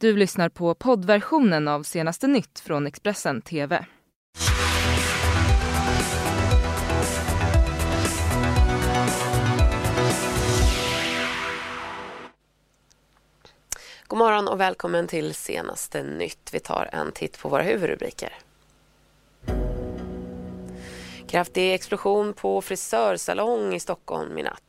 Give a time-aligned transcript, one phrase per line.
[0.00, 3.86] Du lyssnar på poddversionen av senaste nytt från Expressen TV.
[14.06, 16.50] God morgon och välkommen till senaste nytt.
[16.52, 18.32] Vi tar en titt på våra huvudrubriker.
[21.28, 24.65] Kraftig explosion på frisörsalong i Stockholm i natt.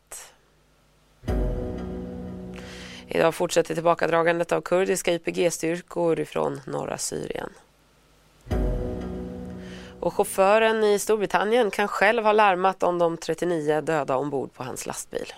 [3.09, 7.49] Idag fortsätter tillbakadragandet av kurdiska YPG-styrkor från norra Syrien.
[9.99, 14.85] Och chauffören i Storbritannien kan själv ha larmat om de 39 döda ombord på hans
[14.85, 15.33] lastbil.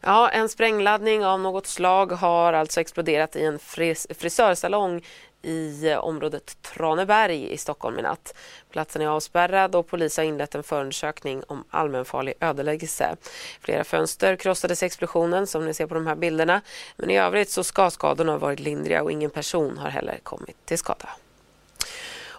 [0.00, 5.02] Ja, en sprängladdning av något slag har alltså exploderat i en fris frisörsalong
[5.42, 8.34] i området Traneberg i Stockholm i natt.
[8.70, 13.16] Platsen är avspärrad och polis har inlett en förundersökning om allmänfarlig ödeläggelse.
[13.60, 16.60] Flera fönster krossades i explosionen som ni ser på de här bilderna.
[16.96, 20.56] Men i övrigt så ska skadorna ha varit lindriga och ingen person har heller kommit
[20.66, 21.08] till skada.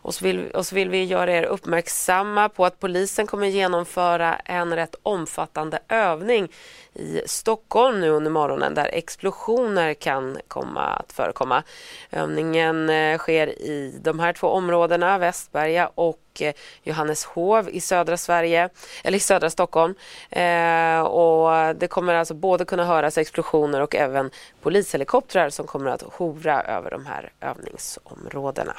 [0.03, 4.35] Och så, vill, och så vill vi göra er uppmärksamma på att polisen kommer genomföra
[4.35, 6.49] en rätt omfattande övning
[6.93, 11.63] i Stockholm nu under morgonen där explosioner kan komma att förekomma.
[12.11, 18.69] Övningen eh, sker i de här två områdena, Västberga och eh, Johanneshov i södra Sverige,
[19.03, 19.95] eller i södra Stockholm.
[20.29, 24.31] Eh, och det kommer alltså både kunna höras explosioner och även
[24.61, 28.75] polishelikoptrar som kommer att hovra över de här övningsområdena.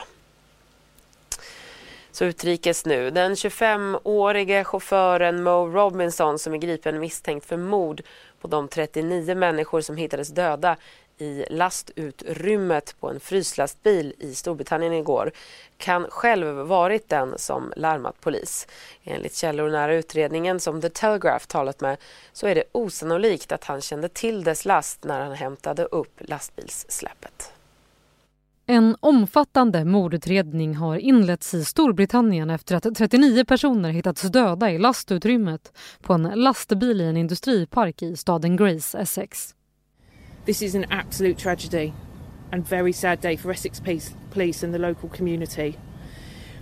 [2.14, 3.10] Så utrikes nu.
[3.10, 8.02] Den 25-årige chauffören Mo Robinson som är gripen misstänkt för mord
[8.40, 10.76] på de 39 människor som hittades döda
[11.18, 15.30] i lastutrymmet på en fryslastbil i Storbritannien igår
[15.76, 18.66] kan själv varit den som larmat polis.
[19.04, 21.96] Enligt källor nära utredningen som The Telegraph talat med
[22.32, 27.53] så är det osannolikt att han kände till dess last när han hämtade upp lastbilssläpet.
[28.66, 35.72] En omfattande mordutredning har inletts i Storbritannien efter att 39 personer hittats döda i lastutrymmet
[36.00, 39.54] på en lastbil i en industripark i staden Grace, Essex.
[40.44, 41.92] This is an absolute tragedy
[42.52, 43.82] and very sad day for Essex
[44.32, 45.72] Police and the local community.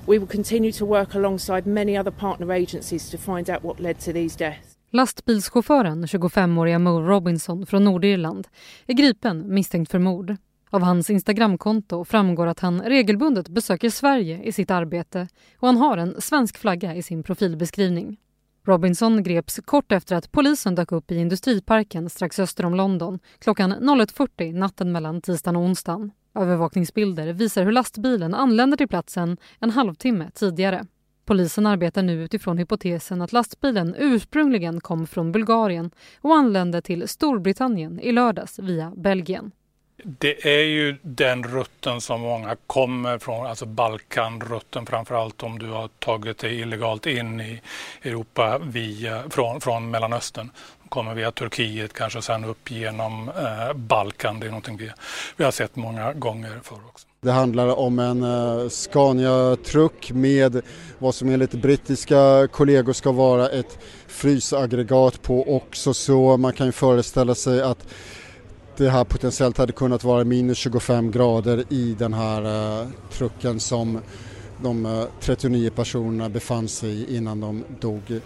[0.06, 4.00] We will continue to work alongside many other partner agencies to find out what led
[4.00, 4.76] to these deaths.
[4.90, 8.48] Lastbilschauffören, 25-åriga Mo Robinson från Nordirland,
[8.86, 10.36] är gripen misstänkt för mord.
[10.74, 15.28] Av hans Instagramkonto framgår att han regelbundet besöker Sverige i sitt arbete
[15.58, 18.16] och han har en svensk flagga i sin profilbeskrivning.
[18.64, 23.72] Robinson greps kort efter att polisen dök upp i industriparken strax öster om London klockan
[23.72, 26.10] 01.40 natten mellan tisdagen och onsdagen.
[26.34, 30.86] Övervakningsbilder visar hur lastbilen anländer till platsen en halvtimme tidigare.
[31.24, 35.90] Polisen arbetar nu utifrån hypotesen att lastbilen ursprungligen kom från Bulgarien
[36.20, 39.52] och anlände till Storbritannien i lördags via Belgien.
[40.04, 45.88] Det är ju den rutten som många kommer från, alltså Balkanrutten framförallt om du har
[45.98, 47.60] tagit dig illegalt in i
[48.02, 50.50] Europa via, från, från Mellanöstern.
[50.88, 54.40] kommer via Turkiet, kanske sen upp genom eh, Balkan.
[54.40, 54.90] Det är någonting vi,
[55.36, 57.06] vi har sett många gånger förr också.
[57.20, 60.62] Det handlar om en eh, Scania-truck med
[60.98, 66.72] vad som enligt brittiska kollegor ska vara ett frysaggregat på också så man kan ju
[66.72, 67.86] föreställa sig att
[68.76, 72.42] det här potentiellt hade kunnat vara minus 25 grader i den här
[72.82, 73.98] uh, trucken som
[74.62, 78.20] de eh, uh, 39 personerna befann sig i innan de dog.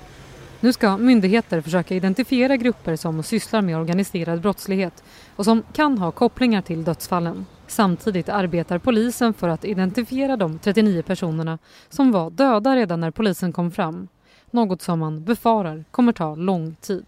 [0.60, 5.04] Nu ska myndigheter försöka identifiera grupper som sysslar med organiserad brottslighet
[5.36, 7.46] och som kan ha kopplingar till dödsfallen.
[7.66, 11.58] Samtidigt arbetar polisen för att identifiera de 39 personerna
[11.88, 14.08] som var döda redan när polisen kom fram.
[14.50, 17.04] Något som man befarar kommer ta lång tid.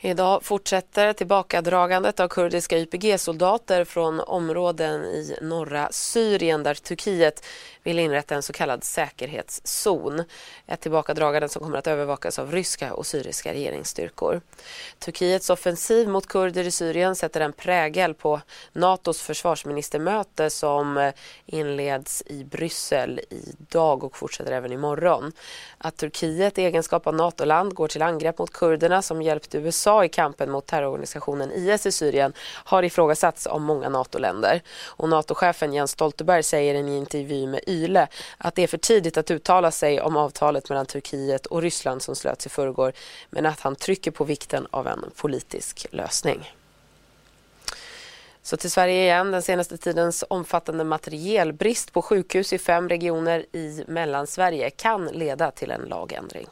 [0.00, 7.44] Idag fortsätter tillbakadragandet av kurdiska YPG-soldater från områden i norra Syrien där Turkiet
[7.88, 10.24] vill inrätta en så kallad säkerhetszon.
[10.66, 14.40] Ett tillbakadragande som kommer att övervakas av ryska och syriska regeringsstyrkor.
[14.98, 18.40] Turkiets offensiv mot kurder i Syrien sätter en prägel på
[18.72, 21.12] Natos försvarsministermöte som eh,
[21.46, 25.32] inleds i Bryssel idag och fortsätter även imorgon.
[25.78, 30.08] Att Turkiet i egenskap av NATO-land går till angrepp mot kurderna som hjälpt USA i
[30.08, 32.32] kampen mot terrororganisationen IS i Syrien
[32.64, 34.62] har ifrågasatts av många NATO-länder.
[34.86, 38.08] Och NATO-chefen Jens Stoltenberg säger i en intervju med Yle
[38.38, 42.16] att det är för tidigt att uttala sig om avtalet mellan Turkiet och Ryssland som
[42.16, 42.92] slöts i förrgår
[43.30, 46.52] men att han trycker på vikten av en politisk lösning.
[48.42, 49.30] Så till Sverige igen.
[49.30, 55.70] Den senaste tidens omfattande materielbrist på sjukhus i fem regioner i Mellansverige kan leda till
[55.70, 56.46] en lagändring.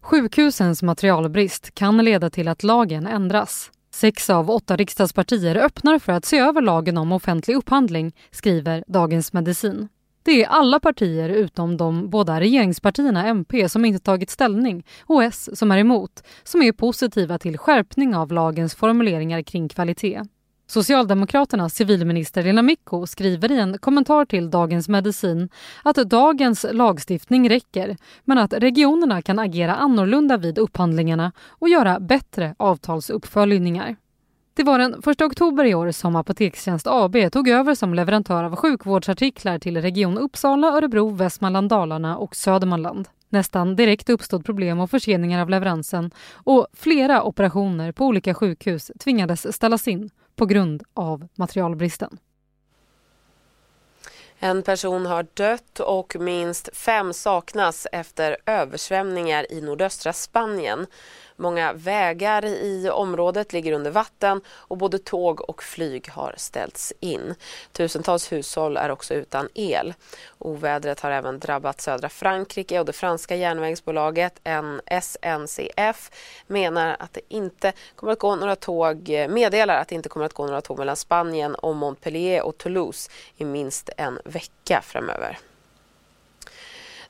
[0.00, 3.70] Sjukhusens materialbrist kan leda till att lagen ändras.
[3.98, 9.32] Sex av åtta riksdagspartier öppnar för att se över lagen om offentlig upphandling, skriver Dagens
[9.32, 9.88] Medicin.
[10.22, 15.58] Det är alla partier utom de båda regeringspartierna MP som inte tagit ställning och S
[15.58, 20.22] som är emot, som är positiva till skärpning av lagens formuleringar kring kvalitet.
[20.70, 25.48] Socialdemokraternas civilminister Lena Micko skriver i en kommentar till Dagens Medicin
[25.82, 32.54] att dagens lagstiftning räcker men att regionerna kan agera annorlunda vid upphandlingarna och göra bättre
[32.58, 33.96] avtalsuppföljningar.
[34.54, 38.56] Det var den 1 oktober i år som Apotekstjänst AB tog över som leverantör av
[38.56, 43.08] sjukvårdsartiklar till Region Uppsala, Örebro, Västmanland, Dalarna och Södermanland.
[43.28, 49.54] Nästan direkt uppstod problem och förseningar av leveransen och flera operationer på olika sjukhus tvingades
[49.54, 52.18] ställas in på grund av materialbristen.
[54.38, 60.86] En person har dött och minst fem saknas efter översvämningar i nordöstra Spanien.
[61.40, 67.34] Många vägar i området ligger under vatten och både tåg och flyg har ställts in.
[67.72, 69.94] Tusentals hushåll är också utan el.
[70.38, 74.40] Ovädret har även drabbat södra Frankrike och det franska järnvägsbolaget
[75.02, 76.10] SNCF
[76.46, 80.32] menar att det inte kommer att gå några tåg, meddelar att det inte kommer att
[80.32, 85.38] gå några tåg mellan Spanien och Montpellier och Toulouse i minst en vecka framöver.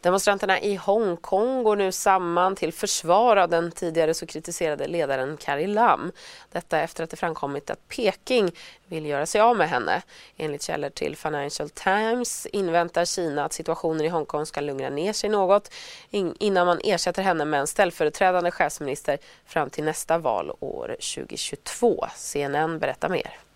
[0.00, 5.66] Demonstranterna i Hongkong går nu samman till försvar av den tidigare så kritiserade ledaren Carrie
[5.66, 6.12] Lam.
[6.52, 8.50] Detta efter att det framkommit att Peking
[8.86, 10.02] vill göra sig av med henne.
[10.36, 15.30] Enligt källor till Financial Times inväntar Kina att situationen i Hongkong ska lugna ner sig
[15.30, 15.74] något
[16.10, 22.06] innan man ersätter henne med en ställföreträdande chefsminister fram till nästa val år 2022.
[22.16, 23.47] CNN berättar mer.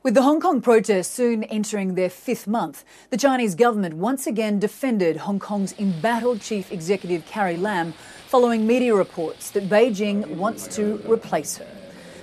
[0.00, 4.60] With the Hong Kong protests soon entering their fifth month, the Chinese government once again
[4.60, 7.92] defended Hong Kong's embattled chief executive Carrie Lam
[8.28, 11.66] following media reports that Beijing wants to replace her.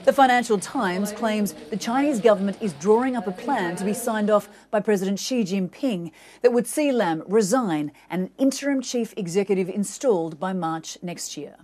[0.06, 4.30] The Financial Times claims the Chinese government is drawing up a plan to be signed
[4.30, 6.12] off by President Xi Jinping
[6.44, 11.58] that would see Lam resign and an interim chief executive installed by March next year.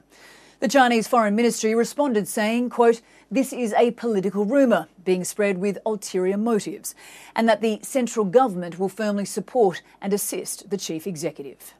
[0.61, 5.79] The Chinese Foreign Ministry responded saying, quote, this is a political rumour being spread with
[5.87, 6.93] ulterior motives,
[7.35, 11.73] and that the central government will firmly support and assist the chief executive.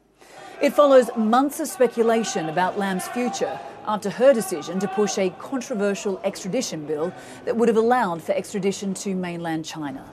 [0.60, 3.56] It follows months of speculation about Lam's future
[3.86, 7.12] after her decision to push a controversial extradition bill
[7.44, 10.04] that would have allowed for extradition to mainland China.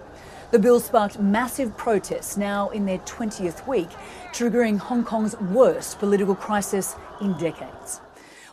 [0.52, 3.90] The bill sparked massive protests now in their 20th week,
[4.32, 8.02] triggering Hong Kong's worst political crisis in decades.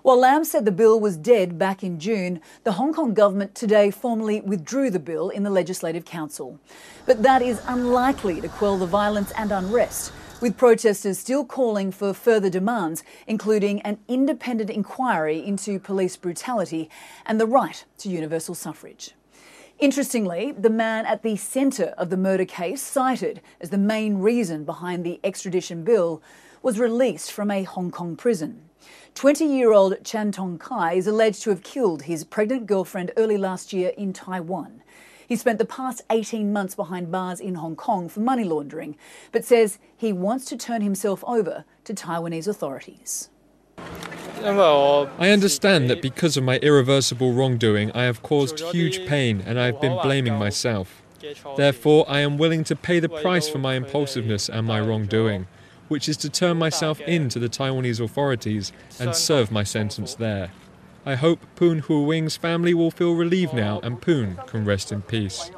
[0.07, 3.91] While Lam said the bill was dead back in June, the Hong Kong government today
[3.91, 6.61] formally withdrew the bill in the Legislative Council.
[7.07, 12.15] But that is unlikely to quell the violence and unrest, with protesters still calling for
[12.15, 16.89] further demands, including an independent inquiry into police brutality
[17.25, 19.11] and the right to universal suffrage.
[19.81, 24.63] Interestingly, the man at the centre of the murder case, cited as the main reason
[24.63, 26.23] behind the extradition bill,
[26.63, 28.66] was released from a Hong Kong prison.
[29.15, 33.39] 20 year old Chan Tong Kai is alleged to have killed his pregnant girlfriend early
[33.39, 34.83] last year in Taiwan.
[35.27, 38.97] He spent the past 18 months behind bars in Hong Kong for money laundering,
[39.33, 43.31] but says he wants to turn himself over to Taiwanese authorities.
[45.19, 49.67] I understand that because of my irreversible wrongdoing, I have caused huge pain and I
[49.67, 51.03] have been blaming myself.
[51.57, 55.47] Therefore, I am willing to pay the price for my impulsiveness and my wrongdoing
[55.89, 60.51] which is to turn myself in to the Taiwanese authorities and serve my sentence there.
[61.05, 65.03] I hope Poon Hu Wing's family will feel relieved now and Poon can rest in
[65.03, 65.51] peace.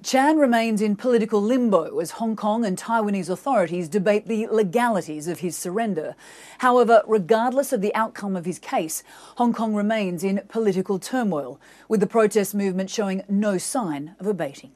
[0.00, 5.40] Chan remains in political limbo as Hong Kong and Taiwanese authorities debate the legalities of
[5.40, 6.14] his surrender.
[6.58, 9.02] However, regardless of the outcome of his case,
[9.38, 14.70] Hong Kong remains in political turmoil, with the protest movement showing no sign of abating.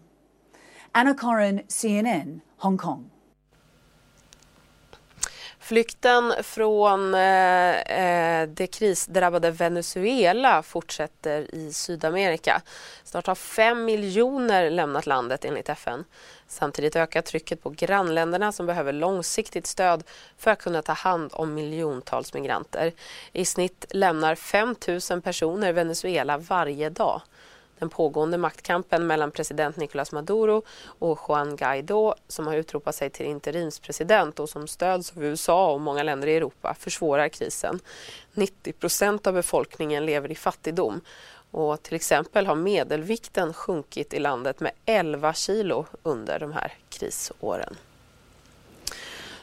[0.93, 3.12] Anna Corin, CNN, Hong Kong.
[5.63, 12.63] Flykten från eh, eh, det krisdrabbade Venezuela fortsätter i Sydamerika.
[13.05, 16.05] Snart har fem miljoner lämnat landet enligt FN.
[16.49, 20.05] Samtidigt ökar trycket på grannländerna som behöver långsiktigt stöd
[20.39, 22.93] för att kunna ta hand om miljontals migranter.
[23.33, 24.75] I snitt lämnar 5
[25.11, 27.23] 000 personer Venezuela varje dag.
[27.79, 33.27] Den pågående maktkampen mellan president Nicolás Maduro och Juan Guaidó som har utropat sig till
[33.27, 37.81] interimspresident och som stöds av USA och många länder i Europa försvårar krisen.
[38.35, 41.01] 90 procent av befolkningen lever i fattigdom
[41.51, 47.77] och till exempel har medelvikten sjunkit i landet med 11 kilo under de här krisåren.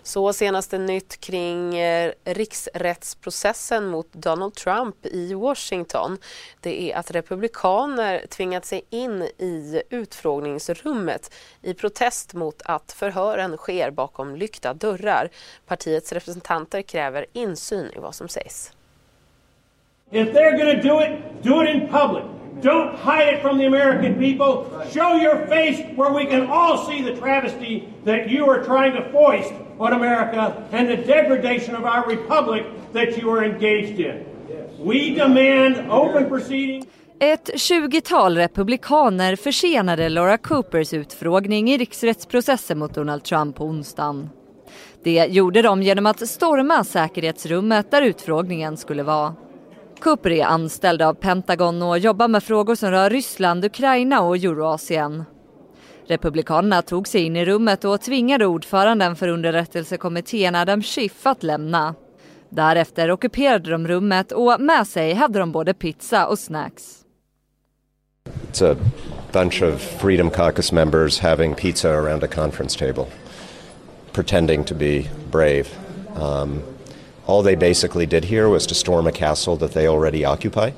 [0.03, 6.17] Så senaste nytt kring eh, riksrättsprocessen mot Donald Trump i Washington.
[6.61, 13.91] Det är att republikaner tvingat sig in i utfrågningsrummet i protest mot att förhören sker
[13.91, 15.29] bakom lyckta dörrar.
[15.67, 18.73] Partiets representanter kräver insyn i vad som sägs.
[20.11, 22.23] If they're going to do it, do it in public.
[22.61, 24.65] Don't hide it from the American people.
[24.91, 29.11] Show your face where we can all see the travesty that you are trying to
[29.11, 34.25] foist on America and the degradation of our republic that you are engaged in.
[34.83, 36.85] We demand open proceedings.
[37.21, 44.29] Ett 20-tal republikaner försenade Laura Coopers utfrågning i riksrättsprocessen mot Donald Trump på onsdagen.
[45.03, 49.35] Det gjorde de genom att storma säkerhetsrummet där utfrågningen skulle vara.
[49.99, 55.23] Cooper är anställd av Pentagon och jobbar med frågor som rör Ryssland, Ukraina och Euroasien.
[56.09, 61.95] Republikanerna tog sig in i rummet och tvingade ordföranden för underrättelsekommittén Adam Schiff att lämna.
[62.49, 67.05] Därefter ockuperade de rummet och med sig hade de både pizza och snacks.
[68.51, 68.75] It's a
[69.31, 73.05] bunch of Freedom Caucus members having pizza around a conference table,
[74.11, 75.65] pretending to be brave.
[76.15, 76.61] Um,
[77.25, 80.71] all they basically did here was to storm a castle that they already occupy,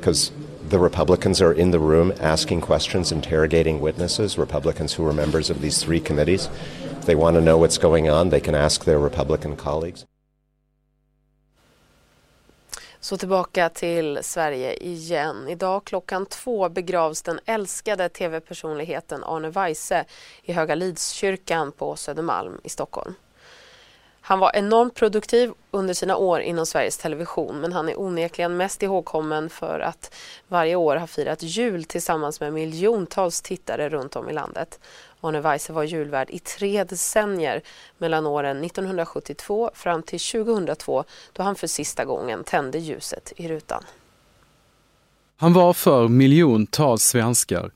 [0.00, 0.32] because
[0.70, 5.60] the Republicans are in the room asking questions, interrogating witnesses, Republicans who are members of
[5.60, 6.48] these three committees.
[6.98, 10.04] If they want to know what's going on, they can ask their Republican colleagues.
[13.00, 15.48] Så tillbaka till Sverige igen.
[15.48, 20.04] Idag klockan två begravs den älskade tv-personligheten Arne Weise
[20.42, 23.14] i Höga Lidskyrkan på Södermalm i Stockholm.
[24.28, 28.82] Han var enormt produktiv under sina år inom Sveriges Television men han är onekligen mest
[28.82, 30.14] ihågkommen för att
[30.48, 34.80] varje år ha firat jul tillsammans med miljontals tittare runt om i landet.
[35.20, 37.62] Arne Weise var julvärd i tre decennier
[37.98, 43.82] mellan åren 1972 fram till 2002 då han för sista gången tände ljuset i rutan.
[45.36, 47.70] Han var för miljontals svenskar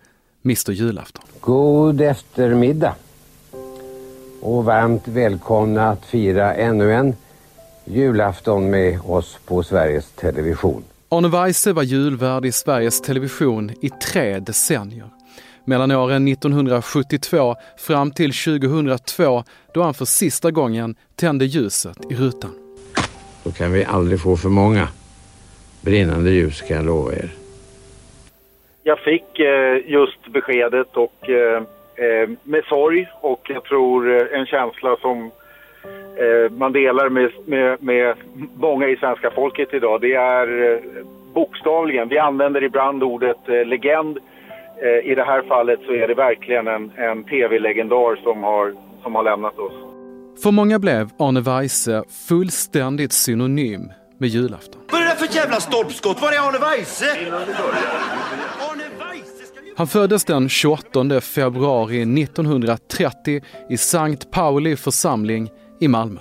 [0.45, 1.25] Mr Julafton.
[1.41, 2.95] God eftermiddag
[4.41, 7.15] och varmt välkomna att fira ännu en
[7.85, 10.85] julafton med oss på Sveriges Television.
[11.09, 15.09] Arne Weise var julvärd i Sveriges Television i tre decennier.
[15.65, 19.45] Mellan åren 1972 fram till 2002
[19.75, 22.51] då han för sista gången tände ljuset i rutan.
[23.45, 24.89] Då kan vi aldrig få för många
[25.81, 27.31] brinnande ljus kan jag lova er.
[28.83, 31.29] Jag fick eh, just beskedet och
[32.05, 35.31] eh, med sorg och jag tror eh, en känsla som
[36.17, 38.17] eh, man delar med, med, med
[38.55, 40.01] många i svenska folket idag.
[40.01, 40.79] Det är eh,
[41.35, 44.19] bokstavligen, vi använder ibland ordet eh, legend.
[44.83, 49.15] Eh, I det här fallet så är det verkligen en, en tv-legendar som har, som
[49.15, 49.73] har lämnat oss.
[50.43, 54.81] För många blev Arne Weise fullständigt synonym med julafton.
[54.93, 56.23] Vad är det där för jävla stolpskott?
[56.23, 57.07] Var är Arne Weise?
[59.81, 66.21] Han föddes den 28 februari 1930 i Sankt Pauli församling i Malmö.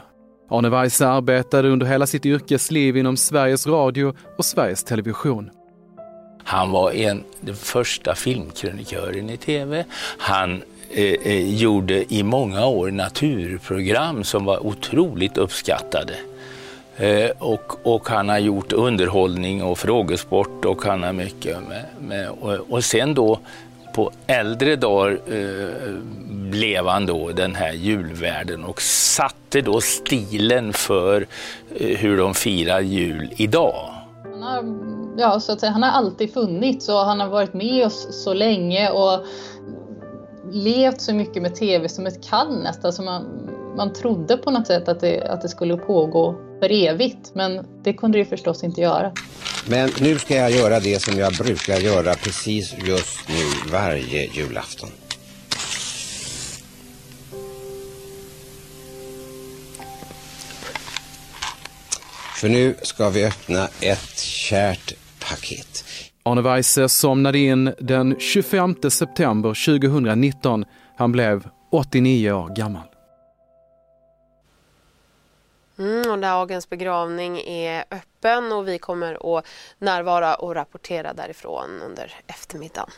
[0.49, 5.49] Arne Weise arbetade under hela sitt yrkesliv inom Sveriges Radio och Sveriges Television.
[6.43, 9.85] Han var en, den första filmkrönikören i tv.
[10.17, 16.13] Han eh, eh, gjorde i många år naturprogram som var otroligt uppskattade.
[16.99, 22.29] Eh, och, och, han har gjort underhållning och frågesport och han har mycket med, med
[22.29, 23.39] och, och, sen då
[23.93, 25.93] på äldre dagar eh,
[26.51, 31.27] blev han då den här julvärden och satte då stilen för
[31.75, 33.93] eh, hur de firar jul idag.
[34.23, 34.63] Han har,
[35.17, 38.33] ja, så att säga, han har alltid funnits och han har varit med oss så
[38.33, 39.25] länge och
[40.51, 42.93] levt så mycket med tv som ett kall nästan.
[42.93, 47.31] Så man, man trodde på något sätt att det, att det skulle pågå för evigt,
[47.35, 49.11] men det kunde det förstås inte göra.
[49.67, 54.89] Men nu ska jag göra det som jag brukar göra precis just nu varje julafton.
[62.39, 65.85] För nu ska vi öppna ett kärt paket.
[66.23, 70.65] Arne Weise somnade in den 25 september 2019.
[70.97, 72.98] Han blev 89 år gammal.
[75.79, 79.45] Mm, och dagens begravning är öppen och vi kommer att
[79.77, 82.89] närvara och rapportera därifrån under eftermiddagen.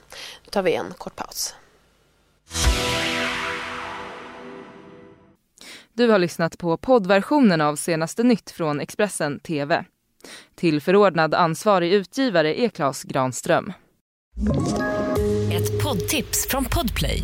[0.43, 1.55] Nu tar vi en kort paus.
[5.93, 9.85] Du har lyssnat på poddversionen av senaste nytt från Expressen TV.
[10.55, 13.73] Tillförordnad ansvarig utgivare är Klas Granström.
[15.53, 17.23] Ett poddtips från Podplay.